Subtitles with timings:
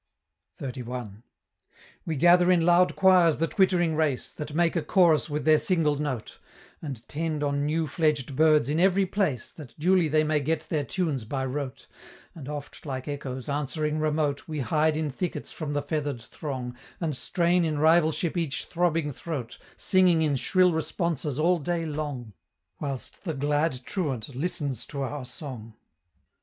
[0.59, 1.21] XXXI.
[2.07, 5.97] "We gather in loud choirs the twittering race, That make a chorus with their single
[5.97, 6.39] note;
[6.81, 10.83] And tend on new fledged birds in every place, That duly they may get their
[10.83, 11.85] tunes by rote;
[12.33, 17.15] And oft, like echoes, answering remote, We hide in thickets from the feather'd throng, And
[17.15, 22.33] strain in rivalship each throbbing throat, Singing in shrill responses all day long,
[22.79, 25.75] Whilst the glad truant listens to our song."